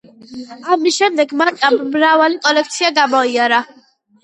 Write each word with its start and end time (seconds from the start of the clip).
ამის 0.75 0.97
შემდეგ 1.01 1.35
მარკამ 1.43 1.77
მრავალი 1.91 2.41
კოლექცია 2.49 2.93
გამოიარა. 2.99 3.63